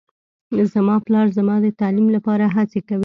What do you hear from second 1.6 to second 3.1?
د تعلیم لپاره هڅې کوي